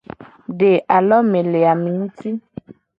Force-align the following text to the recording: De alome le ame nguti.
De 0.61 0.71
alome 0.97 1.43
le 1.51 1.59
ame 1.75 1.89
nguti. 2.03 2.29